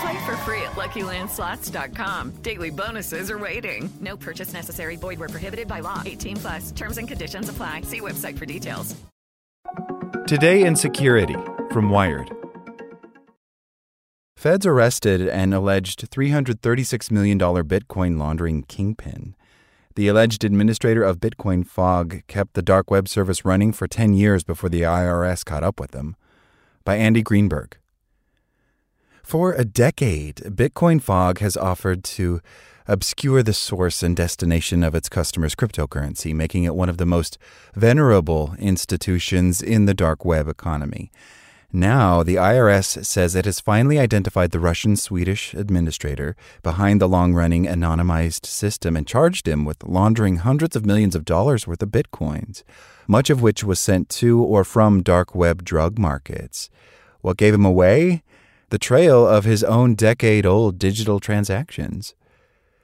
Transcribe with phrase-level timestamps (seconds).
[0.00, 2.30] Play for free at LuckyLandSlots.com.
[2.42, 3.92] Daily bonuses are waiting.
[4.00, 4.96] No purchase necessary.
[4.96, 6.02] Void where prohibited by law.
[6.04, 6.72] 18 plus.
[6.72, 7.82] Terms and conditions apply.
[7.82, 8.96] See website for details.
[10.26, 11.36] Today in Security
[11.70, 12.30] from Wired.
[14.36, 19.34] Feds arrested an alleged $336 million Bitcoin laundering kingpin.
[19.96, 24.42] The alleged administrator of Bitcoin Fog kept the dark web service running for 10 years
[24.42, 26.16] before the IRS caught up with him.
[26.84, 27.76] By Andy Greenberg.
[29.24, 32.42] For a decade, Bitcoin Fog has offered to
[32.86, 37.38] obscure the source and destination of its customers' cryptocurrency, making it one of the most
[37.74, 41.10] venerable institutions in the dark web economy.
[41.72, 47.32] Now, the IRS says it has finally identified the Russian Swedish administrator behind the long
[47.32, 51.88] running anonymized system and charged him with laundering hundreds of millions of dollars worth of
[51.88, 52.62] bitcoins,
[53.08, 56.68] much of which was sent to or from dark web drug markets.
[57.22, 58.22] What gave him away?
[58.74, 62.16] The trail of his own decade old digital transactions.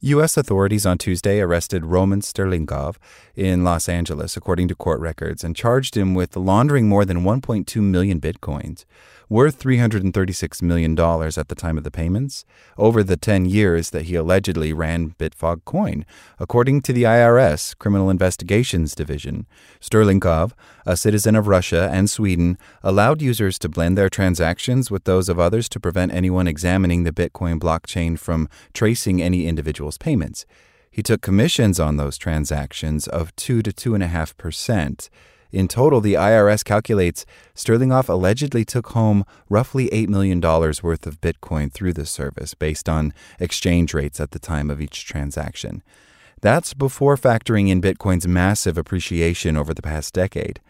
[0.00, 0.36] U.S.
[0.36, 2.96] authorities on Tuesday arrested Roman Sterlingov
[3.36, 7.80] in Los Angeles, according to court records, and charged him with laundering more than 1.2
[7.80, 8.84] million bitcoins,
[9.28, 12.44] worth $336 million at the time of the payments,
[12.78, 16.04] over the 10 years that he allegedly ran Bitfog Coin,
[16.38, 19.46] according to the IRS Criminal Investigations Division.
[19.80, 20.52] Sterlingov,
[20.84, 25.38] a citizen of Russia and Sweden, allowed users to blend their transactions with those of
[25.38, 30.46] others to prevent anyone examining the Bitcoin blockchain from tracing any individual's payments.
[30.90, 35.10] He took commissions on those transactions of 2 to 2.5 percent
[35.52, 37.24] in total, the IRS calculates
[37.54, 43.14] Sterlingov allegedly took home roughly $8 million worth of Bitcoin through the service based on
[43.38, 45.82] exchange rates at the time of each transaction.
[46.40, 50.60] That's before factoring in Bitcoin's massive appreciation over the past decade.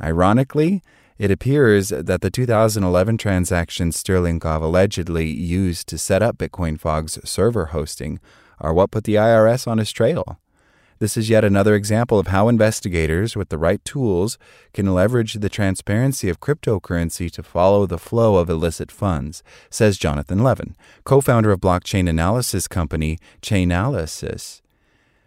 [0.00, 0.82] Ironically,
[1.18, 7.66] it appears that the 2011 transactions Sterlingov allegedly used to set up Bitcoin Fog's server
[7.66, 8.20] hosting
[8.60, 10.38] are what put the IRS on his trail.
[11.00, 14.36] This is yet another example of how investigators, with the right tools,
[14.72, 20.42] can leverage the transparency of cryptocurrency to follow the flow of illicit funds, says Jonathan
[20.42, 24.60] Levin, co founder of blockchain analysis company Chainalysis.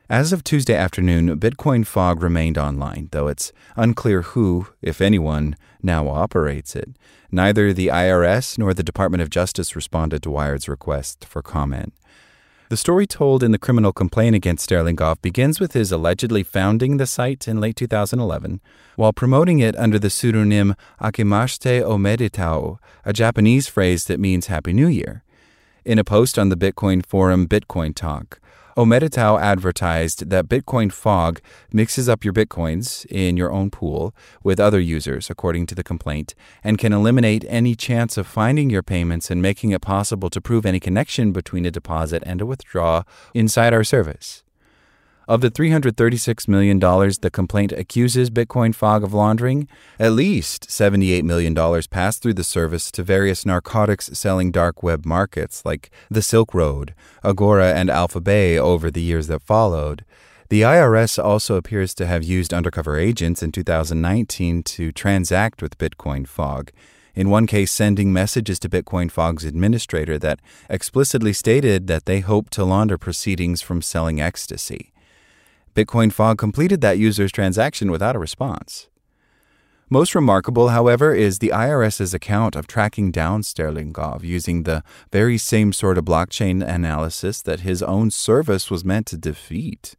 [0.09, 6.09] As of Tuesday afternoon, Bitcoin Fog remained online, though it's unclear who, if anyone, now
[6.09, 6.89] operates it.
[7.31, 11.93] Neither the IRS nor the Department of Justice responded to Wired's request for comment.
[12.71, 17.05] The story told in the criminal complaint against Sterlingov begins with his allegedly founding the
[17.05, 18.61] site in late 2011
[18.95, 24.87] while promoting it under the pseudonym Akemashite Omedetou, a Japanese phrase that means Happy New
[24.87, 25.21] Year.
[25.83, 28.39] In a post on the Bitcoin forum Bitcoin Talk,
[28.77, 31.41] Omedetou advertised that Bitcoin Fog
[31.73, 36.33] mixes up your Bitcoins in your own pool with other users, according to the complaint,
[36.63, 40.65] and can eliminate any chance of finding your payments and making it possible to prove
[40.65, 44.43] any connection between a deposit and a withdrawal inside our service.
[45.31, 51.55] Of the $336 million the complaint accuses Bitcoin Fog of laundering, at least $78 million
[51.89, 56.93] passed through the service to various narcotics selling dark web markets like the Silk Road,
[57.23, 60.03] Agora, and AlphaBay over the years that followed.
[60.49, 66.27] The IRS also appears to have used undercover agents in 2019 to transact with Bitcoin
[66.27, 66.73] Fog.
[67.15, 72.51] In one case, sending messages to Bitcoin Fog's administrator that explicitly stated that they hoped
[72.51, 74.90] to launder proceedings from selling ecstasy.
[75.73, 78.89] Bitcoin Fog completed that user's transaction without a response.
[79.89, 85.73] Most remarkable, however, is the IRS's account of tracking down Sterlingov using the very same
[85.73, 89.95] sort of blockchain analysis that his own service was meant to defeat.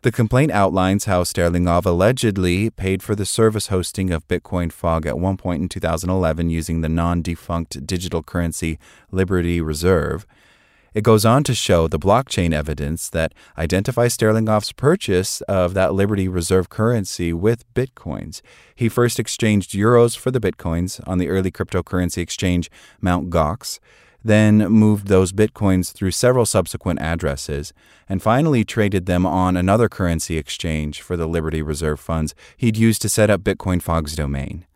[0.00, 5.18] The complaint outlines how Sterlingov allegedly paid for the service hosting of Bitcoin Fog at
[5.18, 8.78] one point in 2011 using the non defunct digital currency
[9.10, 10.26] Liberty Reserve.
[10.94, 16.28] It goes on to show the blockchain evidence that identifies Sterlingov's purchase of that Liberty
[16.28, 18.40] Reserve currency with bitcoins.
[18.74, 22.70] He first exchanged euros for the bitcoins on the early cryptocurrency exchange
[23.00, 23.30] Mt.
[23.30, 23.78] Gox
[24.24, 27.72] then moved those bitcoins through several subsequent addresses,
[28.08, 33.00] and finally traded them on another currency exchange for the Liberty Reserve funds he'd used
[33.02, 34.66] to set up Bitcoin Fog's domain.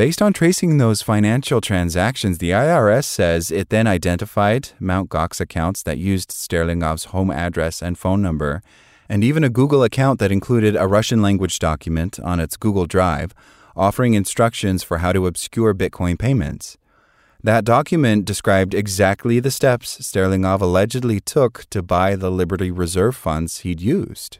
[0.00, 5.10] Based on tracing those financial transactions, the IRS says it then identified Mt.
[5.10, 8.62] Gox accounts that used Sterlingov's home address and phone number,
[9.10, 13.34] and even a Google account that included a Russian language document on its Google Drive
[13.76, 16.78] offering instructions for how to obscure Bitcoin payments.
[17.42, 23.58] That document described exactly the steps Sterlingov allegedly took to buy the Liberty Reserve funds
[23.58, 24.38] he'd used.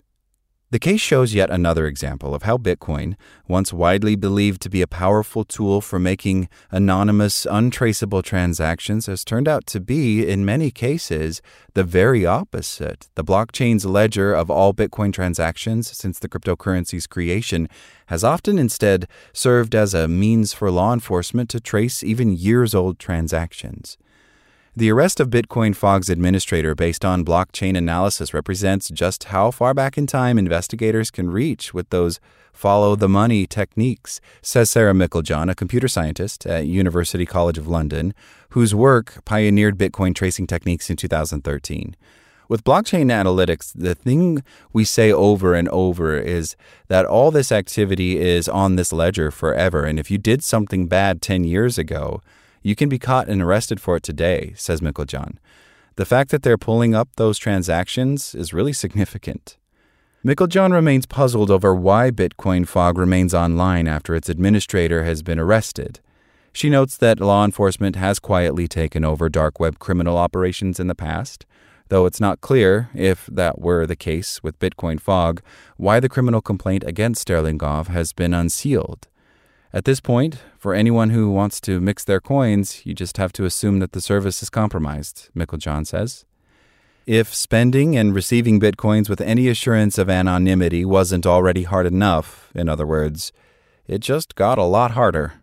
[0.73, 3.17] The case shows yet another example of how Bitcoin,
[3.49, 9.49] once widely believed to be a powerful tool for making anonymous, untraceable transactions, has turned
[9.49, 11.43] out to be, in many cases,
[11.75, 13.09] the very opposite.
[13.17, 17.69] The blockchain's ledger of all Bitcoin transactions since the cryptocurrency's creation
[18.07, 23.01] has often instead served as a means for law enforcement to trace even years old
[23.01, 23.99] transactions.
[24.81, 29.99] The arrest of Bitcoin Fog's administrator based on blockchain analysis represents just how far back
[29.99, 32.19] in time investigators can reach with those
[32.55, 38.15] follow the money techniques, says Sarah Meiklejohn, a computer scientist at University College of London,
[38.53, 41.95] whose work pioneered Bitcoin tracing techniques in 2013.
[42.49, 44.43] With blockchain analytics, the thing
[44.73, 46.57] we say over and over is
[46.89, 49.85] that all this activity is on this ledger forever.
[49.85, 52.23] And if you did something bad 10 years ago,
[52.63, 55.37] you can be caught and arrested for it today, says Meiklejohn.
[55.97, 59.57] The fact that they're pulling up those transactions is really significant.
[60.25, 66.01] Meiklejohn remains puzzled over why Bitcoin Fog remains online after its administrator has been arrested.
[66.53, 70.95] She notes that law enforcement has quietly taken over dark web criminal operations in the
[70.95, 71.47] past,
[71.89, 75.43] though it's not clear, if that were the case with Bitcoin Fog,
[75.77, 79.09] why the criminal complaint against Sterlingov has been unsealed.
[79.73, 83.45] At this point, for anyone who wants to mix their coins, you just have to
[83.45, 86.25] assume that the service is compromised, Meiklejohn says.
[87.07, 92.69] If spending and receiving bitcoins with any assurance of anonymity wasn't already hard enough, in
[92.69, 93.31] other words,
[93.87, 95.35] it just got a lot harder.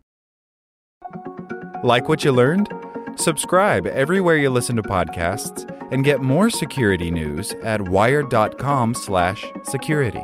[1.84, 2.68] Like what you learned?
[3.16, 10.24] Subscribe everywhere you listen to podcasts and get more security news at wired.com/security.